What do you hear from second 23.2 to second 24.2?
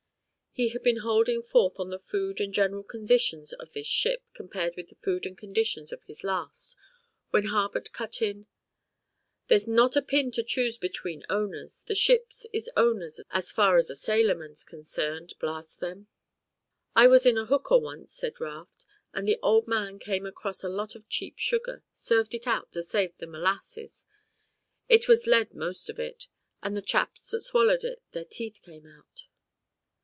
m'lasses.